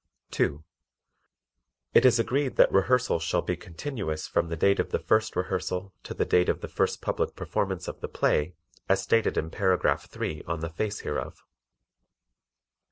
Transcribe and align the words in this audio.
(2) 0.31 0.63
It 1.93 2.05
is 2.05 2.17
agreed 2.17 2.55
that 2.55 2.71
rehearsals 2.71 3.21
shall 3.21 3.43
be 3.43 3.55
continuous 3.55 4.27
from 4.27 4.47
the 4.49 4.55
date 4.55 4.79
of 4.79 4.89
the 4.89 4.97
first 4.97 5.35
rehearsal 5.35 5.93
to 6.01 6.15
the 6.15 6.25
date 6.25 6.49
of 6.49 6.61
the 6.61 6.67
first 6.67 7.01
public 7.03 7.35
performance 7.35 7.87
of 7.87 8.01
the 8.01 8.07
play, 8.09 8.55
as 8.89 8.99
stated 9.03 9.37
in 9.37 9.51
Paragraph 9.51 10.09
three 10.09 10.41
on 10.47 10.61
the 10.61 10.71
face 10.71 11.01
hereof. 11.01 11.43